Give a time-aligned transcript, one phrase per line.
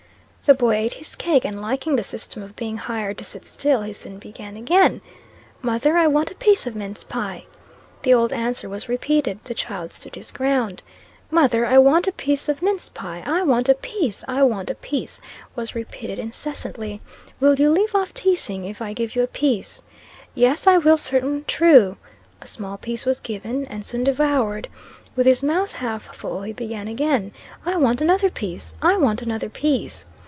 [0.43, 3.83] The boy ate his cake; and liking the system of being hired to sit still,
[3.83, 4.99] he soon began again,
[5.61, 7.45] 'Mother, I want a piece of mince pie.'
[8.01, 9.39] The old answer was repeated.
[9.45, 10.81] The child stood his ground,
[11.29, 14.75] 'Mother, I want a piece of mince pie I want a piece I want a
[14.75, 15.21] piece,'
[15.55, 16.99] was repeated incessantly.
[17.39, 19.81] 'Will you leave off teasing, If I give you a piece?'
[20.35, 21.95] 'Yes, I will certain true,'
[22.41, 24.67] A small piece was given, and soon devoured.
[25.15, 27.31] With his mouth half full, he began again,
[27.65, 30.05] 'I want another piece I want another piece.'